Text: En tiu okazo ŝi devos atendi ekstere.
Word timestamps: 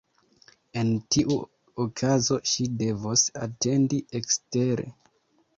En 0.81 0.87
tiu 1.15 1.35
okazo 1.85 2.39
ŝi 2.53 2.67
devos 2.83 3.27
atendi 3.47 4.01
ekstere. 4.23 4.91